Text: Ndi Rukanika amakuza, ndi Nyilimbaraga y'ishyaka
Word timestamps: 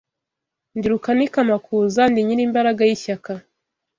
Ndi 0.75 0.87
Rukanika 0.91 1.37
amakuza, 1.45 2.01
ndi 2.11 2.19
Nyilimbaraga 2.27 2.81
y'ishyaka 2.89 3.31